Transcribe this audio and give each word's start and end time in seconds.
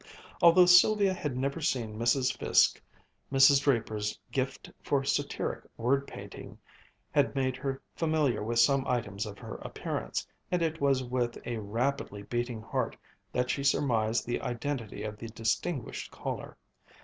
Although 0.41 0.65
Sylvia 0.65 1.13
had 1.13 1.37
never 1.37 1.61
seen 1.61 1.95
Mrs. 1.95 2.35
Fiske, 2.35 2.81
Mrs. 3.31 3.61
Draper's 3.61 4.19
gift 4.31 4.71
for 4.81 5.03
satiric 5.03 5.63
word 5.77 6.07
painting 6.07 6.57
had 7.11 7.35
made 7.35 7.55
her 7.57 7.83
familiar 7.95 8.41
with 8.41 8.57
some 8.57 8.83
items 8.87 9.27
of 9.27 9.37
her 9.37 9.57
appearance, 9.57 10.25
and 10.51 10.63
it 10.63 10.81
was 10.81 11.03
with 11.03 11.37
a 11.45 11.59
rapidly 11.59 12.23
beating 12.23 12.63
heart 12.63 12.97
that 13.31 13.51
she 13.51 13.63
surmised 13.63 14.25
the 14.25 14.41
identity 14.41 15.03
of 15.03 15.17
the 15.19 15.27
distinguished 15.27 16.09
caller. 16.09 16.57